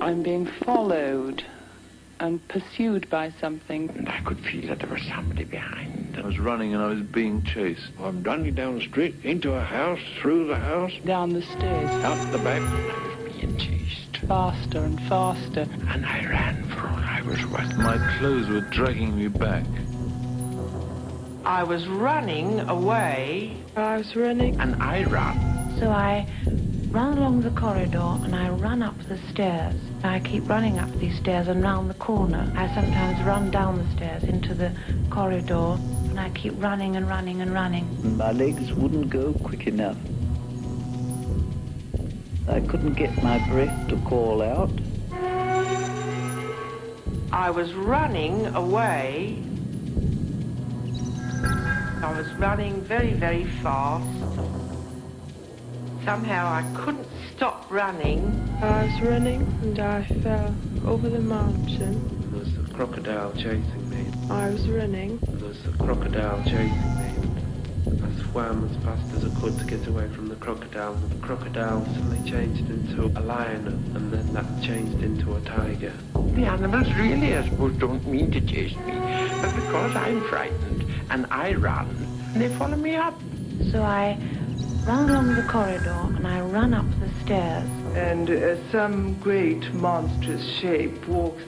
I'm 0.00 0.22
being 0.22 0.46
followed 0.64 1.44
and 2.20 2.40
pursued 2.48 3.10
by 3.10 3.30
something. 3.40 3.90
And 3.90 4.08
I 4.08 4.20
could 4.20 4.38
feel 4.40 4.68
that 4.68 4.78
there 4.78 4.88
was 4.88 5.02
somebody 5.02 5.44
behind. 5.44 6.16
I 6.16 6.26
was 6.26 6.38
running 6.38 6.72
and 6.74 6.82
I 6.82 6.86
was 6.86 7.00
being 7.00 7.42
chased. 7.42 7.90
I'm 8.00 8.22
running 8.22 8.54
down 8.54 8.78
the 8.78 8.84
street, 8.84 9.14
into 9.24 9.52
a 9.52 9.60
house, 9.60 10.00
through 10.20 10.46
the 10.46 10.56
house, 10.56 10.92
Down 11.04 11.34
the 11.34 11.42
stairs, 11.42 11.90
out 12.04 12.32
the 12.32 12.38
back. 12.38 12.62
I 12.62 13.24
was 13.26 13.34
being 13.34 13.56
chased. 13.58 14.16
faster 14.26 14.78
and 14.78 14.98
faster. 15.02 15.66
And 15.88 16.06
I 16.06 16.24
ran 16.24 16.62
for 16.64 16.65
all 16.65 16.65
I 16.65 16.65
was 17.26 17.44
worth. 17.46 17.76
My 17.76 17.98
clothes 18.18 18.48
were 18.48 18.60
dragging 18.60 19.16
me 19.16 19.28
back. 19.28 19.64
I 21.44 21.64
was 21.64 21.86
running 21.88 22.60
away. 22.60 23.56
I 23.76 23.98
was 23.98 24.14
running. 24.16 24.60
And 24.60 24.80
I 24.82 25.04
ran. 25.04 25.78
So 25.78 25.90
I 25.90 26.26
run 26.90 27.18
along 27.18 27.42
the 27.42 27.50
corridor 27.50 28.16
and 28.24 28.34
I 28.34 28.48
run 28.50 28.82
up 28.82 28.96
the 29.08 29.18
stairs. 29.30 29.74
I 30.04 30.20
keep 30.20 30.48
running 30.48 30.78
up 30.78 30.90
these 30.98 31.18
stairs 31.18 31.48
and 31.48 31.62
round 31.62 31.90
the 31.90 31.94
corner. 31.94 32.50
I 32.56 32.72
sometimes 32.74 33.20
run 33.26 33.50
down 33.50 33.78
the 33.78 33.90
stairs 33.96 34.22
into 34.24 34.54
the 34.54 34.72
corridor 35.10 35.76
and 36.08 36.18
I 36.18 36.30
keep 36.30 36.54
running 36.62 36.96
and 36.96 37.08
running 37.08 37.42
and 37.42 37.52
running. 37.52 38.16
My 38.16 38.32
legs 38.32 38.72
wouldn't 38.72 39.10
go 39.10 39.34
quick 39.42 39.66
enough. 39.66 39.98
I 42.48 42.60
couldn't 42.60 42.94
get 42.94 43.22
my 43.22 43.38
breath 43.48 43.88
to 43.88 43.96
call 44.02 44.42
out. 44.42 44.70
I 47.32 47.50
was 47.50 47.72
running 47.74 48.46
away. 48.54 49.42
I 52.02 52.14
was 52.16 52.26
running 52.38 52.80
very, 52.82 53.14
very 53.14 53.44
fast. 53.62 54.06
Somehow 56.04 56.46
I 56.46 56.62
couldn't 56.76 57.06
stop 57.36 57.70
running. 57.70 58.48
I 58.62 58.84
was 58.84 59.02
running 59.02 59.42
and 59.62 59.78
I 59.78 60.04
fell 60.22 60.54
over 60.86 61.08
the 61.08 61.18
mountain. 61.18 62.30
There 62.30 62.40
was 62.40 62.56
a 62.56 62.74
crocodile 62.74 63.32
chasing 63.32 63.90
me. 63.90 64.06
I 64.30 64.50
was 64.50 64.68
running. 64.68 65.18
There 65.18 65.48
was 65.48 65.66
a 65.66 65.72
crocodile 65.72 66.42
chasing 66.44 66.95
me. 66.95 66.95
I 67.86 68.22
swam 68.30 68.68
as 68.68 68.84
fast 68.84 69.14
as 69.14 69.24
I 69.24 69.40
could 69.40 69.56
to 69.60 69.64
get 69.64 69.86
away 69.86 70.08
from 70.08 70.28
the 70.28 70.34
crocodile. 70.34 70.94
The 70.94 71.14
crocodile 71.16 71.84
suddenly 71.84 72.18
changed 72.28 72.68
into 72.68 73.06
a 73.16 73.22
lion, 73.22 73.68
and 73.94 74.12
then 74.12 74.32
that 74.34 74.46
changed 74.60 75.04
into 75.04 75.36
a 75.36 75.40
tiger. 75.42 75.92
The 76.34 76.46
animals 76.46 76.92
really, 76.94 77.36
I 77.36 77.48
suppose, 77.48 77.76
don't 77.76 78.04
mean 78.06 78.32
to 78.32 78.40
chase 78.40 78.74
me, 78.74 78.92
but 79.40 79.54
because 79.54 79.94
I'm 79.94 80.20
frightened 80.22 80.84
and 81.10 81.26
I 81.30 81.54
run, 81.54 81.88
they 82.34 82.48
follow 82.56 82.76
me 82.76 82.96
up. 82.96 83.14
So 83.70 83.84
I 83.84 84.18
run 84.84 85.08
along 85.08 85.36
the 85.36 85.44
corridor 85.44 85.96
and 86.16 86.26
I 86.26 86.40
run 86.40 86.74
up 86.74 86.86
the 86.98 87.08
stairs. 87.24 87.68
And 87.94 88.28
uh, 88.28 88.56
some 88.72 89.14
great 89.20 89.72
monstrous 89.74 90.44
shape 90.44 91.06
walks 91.06 91.42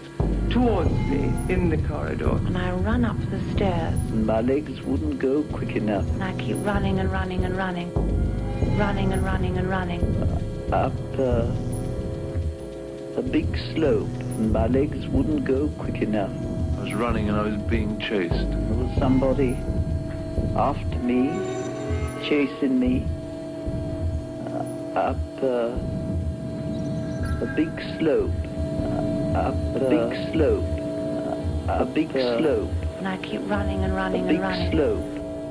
towards 0.50 0.90
me 0.90 1.32
in 1.48 1.68
the 1.68 1.76
corridor. 1.88 2.36
And 2.46 2.56
I 2.56 2.70
run 2.72 3.04
up 3.04 3.18
the 3.30 3.40
stairs 3.54 3.94
And 4.10 4.26
My 4.26 4.40
legs 4.40 4.80
wouldn't 4.82 5.18
go 5.18 5.42
quick 5.44 5.76
enough. 5.76 6.06
and 6.14 6.24
I 6.24 6.32
keep 6.38 6.56
running 6.64 6.98
and 7.00 7.10
running 7.12 7.44
and 7.44 7.56
running. 7.56 7.92
Running 8.78 9.12
and 9.12 9.22
running 9.24 9.58
and 9.58 9.68
running. 9.68 10.02
Up 10.72 10.92
uh, 11.18 11.46
a 13.16 13.22
big 13.22 13.56
slope, 13.74 14.08
and 14.38 14.52
my 14.52 14.66
legs 14.68 15.06
wouldn't 15.08 15.44
go 15.44 15.68
quick 15.78 16.02
enough. 16.02 16.30
I 16.78 16.82
was 16.82 16.94
running 16.94 17.28
and 17.28 17.36
I 17.36 17.42
was 17.42 17.56
being 17.68 17.98
chased. 18.00 18.34
There 18.34 18.76
was 18.84 18.96
somebody 18.98 19.56
after 20.56 20.98
me, 20.98 21.30
chasing 22.28 22.78
me. 22.78 23.06
Uh, 24.46 24.98
up 24.98 25.42
uh, 25.42 25.74
a 27.44 27.46
big 27.56 27.70
slope. 27.98 28.30
Uh, 29.38 29.50
up 29.50 29.54
a 29.76 29.80
big 29.88 30.32
slope. 30.32 30.64
Uh, 31.68 31.82
a 31.82 31.84
big 31.84 32.10
slope. 32.10 32.70
And 32.98 33.06
I 33.06 33.18
keep 33.18 33.40
running 33.48 33.84
and 33.84 33.94
running 33.94 34.26
a 34.26 34.30
and 34.30 34.40
running. 34.40 34.66
A 34.66 34.70
big 34.70 34.74
slope. 34.74 35.04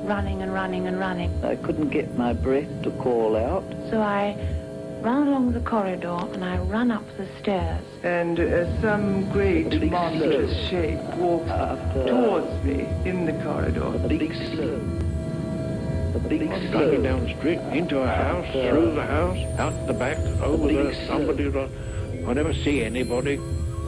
Running 0.04 0.42
and 0.42 0.52
running 0.52 0.86
and 0.86 0.98
running. 0.98 1.30
I 1.44 1.56
couldn't 1.56 1.88
get 1.88 2.14
my 2.16 2.34
breath 2.34 2.68
to 2.82 2.90
call 3.02 3.34
out. 3.34 3.64
So 3.90 4.02
I 4.02 4.36
run 5.00 5.28
along 5.28 5.52
the 5.52 5.60
corridor 5.60 6.18
and 6.34 6.44
I 6.44 6.58
run 6.58 6.90
up 6.90 7.04
the 7.16 7.26
stairs. 7.40 7.82
And 8.02 8.38
uh, 8.38 8.80
some 8.82 9.30
great 9.30 9.72
monstrous 9.90 10.50
slope. 10.52 10.68
shape 10.70 11.00
walks 11.16 11.48
uh, 11.48 12.04
towards 12.06 12.64
me 12.64 12.82
in 13.08 13.24
the 13.24 13.32
corridor. 13.42 13.86
A 14.04 14.08
big 14.08 14.34
slope. 14.34 14.82
A 16.14 16.18
big 16.28 16.42
Running 16.42 16.70
slope. 16.70 17.02
down 17.02 17.24
the 17.24 17.34
street, 17.38 17.58
into 17.72 18.00
a 18.00 18.06
house, 18.06 18.46
Uh, 18.54 18.70
through 18.70 18.94
the 18.94 19.06
house, 19.06 19.38
out 19.58 19.86
the 19.86 19.94
back, 19.94 20.18
over 20.42 20.66
big 20.66 20.76
there, 20.76 20.94
slope. 21.06 21.38
somebody. 21.38 22.24
I 22.26 22.32
never 22.34 22.52
see 22.52 22.82
anybody. 22.84 23.40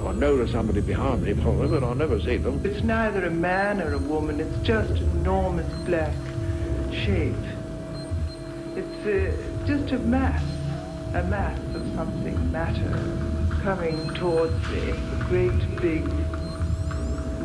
I 0.06 0.12
know 0.12 0.36
there's 0.36 0.52
somebody 0.52 0.80
behind 0.80 1.22
me, 1.22 1.34
probably, 1.34 1.68
but 1.68 1.84
I 1.84 1.92
never 1.94 2.20
see 2.20 2.36
them. 2.38 2.60
It's 2.64 2.82
neither 2.82 3.24
a 3.26 3.30
man 3.30 3.80
or 3.80 3.94
a 3.94 3.98
woman, 3.98 4.40
it's 4.40 4.58
just 4.66 4.90
an 4.90 5.10
enormous 5.20 5.70
black 5.84 6.14
shape. 6.90 7.34
It's 8.76 9.06
uh, 9.06 9.66
just 9.66 9.92
a 9.92 9.98
mass, 9.98 10.42
a 11.14 11.22
mass 11.24 11.58
of 11.74 11.86
something, 11.94 12.50
matter, 12.50 12.98
coming 13.62 14.14
towards 14.14 14.68
me. 14.70 14.90
A 14.90 15.24
great 15.28 15.80
big, 15.80 16.04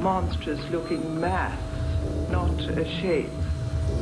monstrous 0.01 0.61
looking 0.69 1.19
mass, 1.19 1.59
not 2.29 2.59
a 2.61 2.85
shape. 3.01 3.29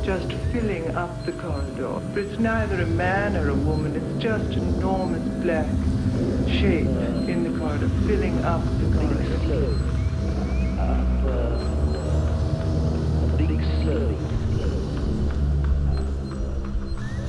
just 0.02 0.32
filling 0.52 0.94
up 0.96 1.24
the 1.24 1.32
corridor. 1.32 2.00
But 2.12 2.24
it's 2.24 2.38
neither 2.38 2.82
a 2.82 2.86
man 2.86 3.36
or 3.36 3.50
a 3.50 3.54
woman, 3.54 3.96
it's 3.96 4.22
just 4.22 4.50
an 4.50 4.74
enormous 4.74 5.26
black 5.42 5.68
shape 6.48 6.86
in 7.28 7.44
the 7.44 7.58
corridor, 7.58 7.88
filling 8.06 8.44
up 8.44 8.62
the 8.78 8.96
corridor. 8.96 9.24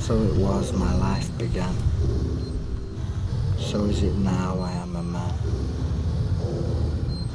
So 0.06 0.22
it 0.22 0.36
was 0.36 0.72
my 0.72 0.94
life 0.94 1.36
began. 1.36 1.74
So 3.58 3.86
is 3.86 4.04
it 4.04 4.14
now 4.14 4.60
I 4.60 4.70
am 4.70 4.94
a 4.94 5.02
man. 5.02 5.34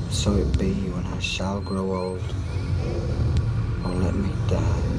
So 0.09 0.37
it 0.37 0.57
be 0.57 0.71
when 0.91 1.05
I 1.05 1.19
shall 1.19 1.59
grow 1.59 1.93
old, 1.93 2.33
or 3.83 3.91
let 3.91 4.15
me 4.15 4.31
die. 4.47 4.90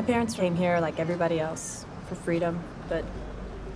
My 0.00 0.06
parents 0.06 0.32
came 0.32 0.56
here 0.56 0.80
like 0.80 0.98
everybody 0.98 1.38
else 1.38 1.84
for 2.08 2.14
freedom, 2.14 2.64
but 2.88 3.04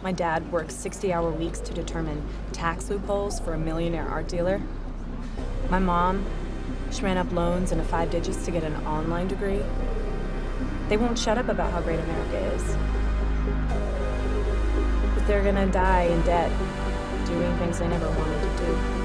my 0.02 0.10
dad 0.10 0.50
worked 0.50 0.72
60 0.72 1.12
hour 1.12 1.30
weeks 1.30 1.60
to 1.60 1.74
determine 1.74 2.26
tax 2.50 2.88
loopholes 2.88 3.40
for 3.40 3.52
a 3.52 3.58
millionaire 3.58 4.08
art 4.08 4.26
dealer. 4.26 4.62
My 5.68 5.78
mom, 5.80 6.24
she 6.90 7.02
ran 7.02 7.18
up 7.18 7.30
loans 7.30 7.72
into 7.72 7.84
five 7.84 8.10
digits 8.10 8.42
to 8.46 8.50
get 8.50 8.64
an 8.64 8.74
online 8.86 9.28
degree. 9.28 9.60
They 10.88 10.96
won't 10.96 11.18
shut 11.18 11.36
up 11.36 11.50
about 11.50 11.70
how 11.72 11.82
great 11.82 12.00
America 12.00 12.38
is. 12.54 12.74
But 15.14 15.26
they're 15.26 15.44
gonna 15.44 15.70
die 15.70 16.04
in 16.04 16.22
debt, 16.22 16.50
doing 17.26 17.54
things 17.58 17.80
they 17.80 17.88
never 17.88 18.08
wanted 18.08 18.40
to 18.40 18.64
do. 18.64 19.03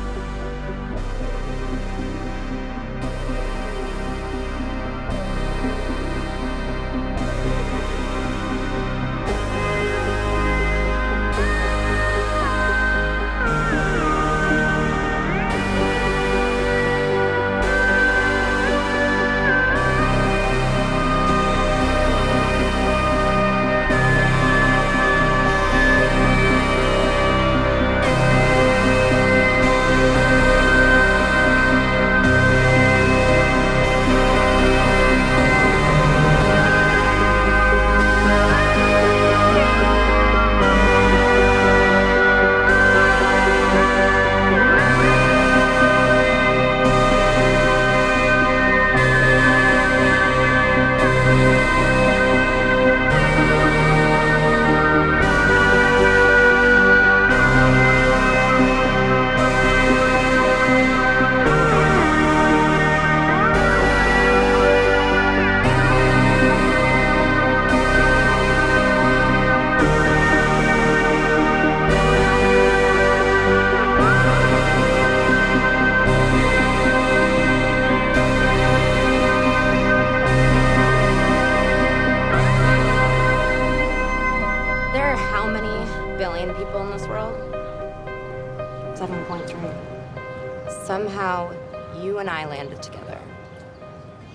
Somehow, 90.89 91.53
you 92.01 92.17
and 92.17 92.27
I 92.27 92.45
landed 92.47 92.81
together, 92.81 93.19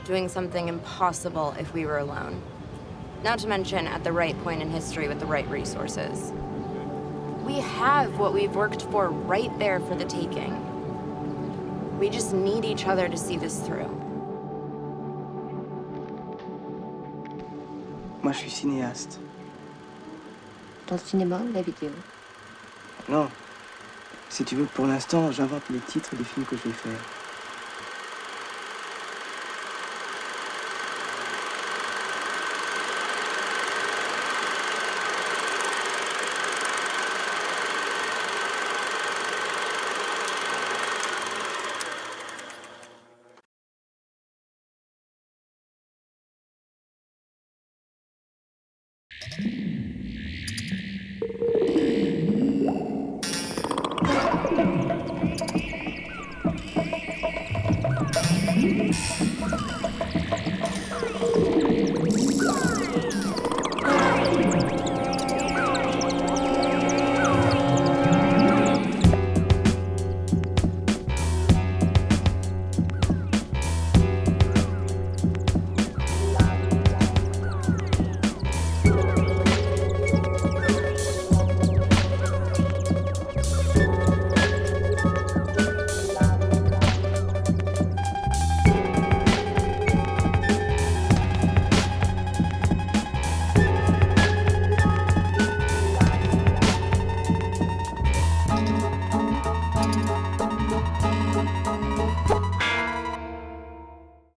doing 0.04 0.28
something 0.28 0.68
impossible 0.68 1.52
if 1.58 1.74
we 1.74 1.84
were 1.84 1.98
alone. 1.98 2.40
Not 3.24 3.40
to 3.40 3.48
mention 3.48 3.88
at 3.88 4.04
the 4.04 4.12
right 4.12 4.40
point 4.44 4.62
in 4.62 4.70
history 4.70 5.08
with 5.08 5.18
the 5.18 5.26
right 5.26 5.48
resources. 5.50 6.32
We 7.44 7.54
have 7.54 8.20
what 8.20 8.32
we've 8.32 8.54
worked 8.54 8.82
for 8.82 9.08
right 9.08 9.50
there 9.58 9.80
for 9.80 9.96
the 9.96 10.04
taking. 10.04 10.54
We 11.98 12.08
just 12.08 12.32
need 12.32 12.64
each 12.64 12.86
other 12.86 13.08
to 13.08 13.16
see 13.16 13.36
this 13.36 13.58
through. 13.58 13.90
Moi, 18.22 18.30
je 18.30 18.38
suis 18.38 18.50
cinéaste. 18.50 19.18
Dans 20.86 21.00
le 21.00 21.04
cinéma 21.04 21.40
ou 21.40 21.52
la 21.52 21.62
vidéo 21.62 21.90
Non. 23.08 23.28
Si 24.34 24.42
tu 24.42 24.56
veux, 24.56 24.64
pour 24.64 24.88
l'instant, 24.88 25.30
j'invente 25.30 25.62
les 25.70 25.78
titres 25.78 26.16
des 26.16 26.24
films 26.24 26.44
que 26.44 26.56
je 26.56 26.64
vais 26.64 26.74
faire. 26.74 27.23